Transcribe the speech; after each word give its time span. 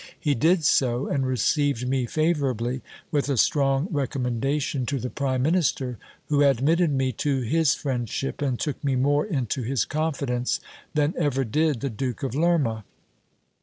He 0.19 0.33
did 0.33 0.63
so, 0.63 1.05
and 1.07 1.27
received 1.27 1.87
me 1.87 2.07
favourably, 2.07 2.81
with 3.11 3.29
a 3.29 3.37
strong 3.37 3.87
recommendation 3.91 4.83
to 4.87 4.97
the 4.97 5.11
prime 5.11 5.43
mjiister, 5.43 5.97
who 6.25 6.41
admitted 6.41 6.91
me 6.91 7.11
to 7.11 7.41
his 7.41 7.75
friendship, 7.75 8.41
and 8.41 8.59
took 8.59 8.83
me 8.83 8.95
more 8.95 9.27
into 9.27 9.61
his 9.61 9.85
conn 9.85 10.13
j 10.17 10.25
dence 10.25 10.59
than 10.95 11.13
ever 11.19 11.43
did 11.43 11.81
the 11.81 11.91
Duke 11.91 12.23
of 12.23 12.33
Lerma. 12.33 12.83